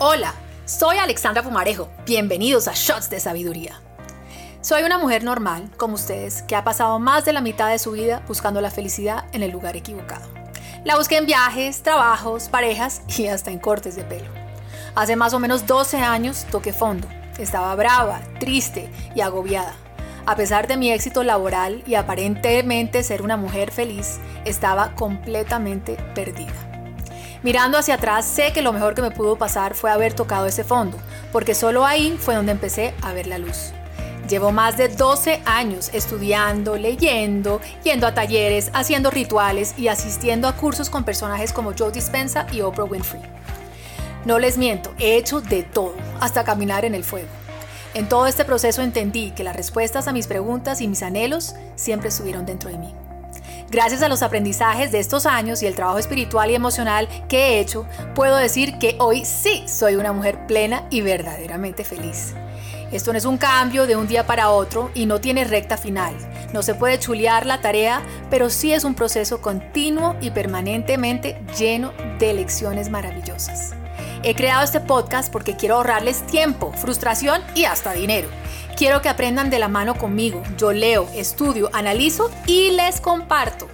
[0.00, 1.88] Hola, soy Alexandra Fumarejo.
[2.04, 3.80] Bienvenidos a Shots de Sabiduría.
[4.60, 7.92] Soy una mujer normal, como ustedes, que ha pasado más de la mitad de su
[7.92, 10.26] vida buscando la felicidad en el lugar equivocado.
[10.84, 14.28] La busqué en viajes, trabajos, parejas y hasta en cortes de pelo.
[14.96, 17.06] Hace más o menos 12 años toqué fondo.
[17.38, 19.74] Estaba brava, triste y agobiada.
[20.26, 26.73] A pesar de mi éxito laboral y aparentemente ser una mujer feliz, estaba completamente perdida.
[27.44, 30.64] Mirando hacia atrás, sé que lo mejor que me pudo pasar fue haber tocado ese
[30.64, 30.96] fondo,
[31.30, 33.72] porque solo ahí fue donde empecé a ver la luz.
[34.30, 40.56] Llevo más de 12 años estudiando, leyendo, yendo a talleres, haciendo rituales y asistiendo a
[40.56, 43.20] cursos con personajes como Joe Dispenza y Oprah Winfrey.
[44.24, 47.28] No les miento, he hecho de todo, hasta caminar en el fuego.
[47.92, 52.08] En todo este proceso entendí que las respuestas a mis preguntas y mis anhelos siempre
[52.08, 52.94] estuvieron dentro de mí.
[53.70, 57.60] Gracias a los aprendizajes de estos años y el trabajo espiritual y emocional que he
[57.60, 62.34] hecho, puedo decir que hoy sí soy una mujer plena y verdaderamente feliz.
[62.92, 66.14] Esto no es un cambio de un día para otro y no tiene recta final.
[66.52, 71.92] No se puede chulear la tarea, pero sí es un proceso continuo y permanentemente lleno
[72.20, 73.74] de lecciones maravillosas.
[74.22, 78.28] He creado este podcast porque quiero ahorrarles tiempo, frustración y hasta dinero.
[78.76, 80.42] Quiero que aprendan de la mano conmigo.
[80.56, 83.68] Yo leo, estudio, analizo y les comparto.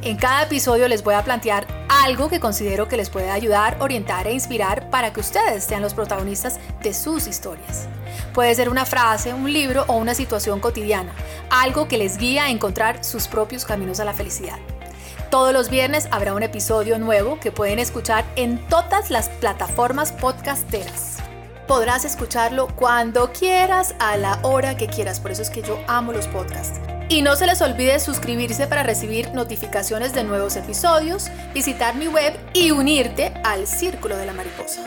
[0.00, 4.26] En cada episodio les voy a plantear algo que considero que les puede ayudar, orientar
[4.26, 7.88] e inspirar para que ustedes sean los protagonistas de sus historias.
[8.32, 11.12] Puede ser una frase, un libro o una situación cotidiana,
[11.50, 14.58] algo que les guía a encontrar sus propios caminos a la felicidad.
[15.30, 21.17] Todos los viernes habrá un episodio nuevo que pueden escuchar en todas las plataformas podcasteras
[21.68, 25.20] podrás escucharlo cuando quieras, a la hora que quieras.
[25.20, 26.80] Por eso es que yo amo los podcasts.
[27.08, 32.34] Y no se les olvide suscribirse para recibir notificaciones de nuevos episodios, visitar mi web
[32.52, 34.80] y unirte al Círculo de la Mariposa.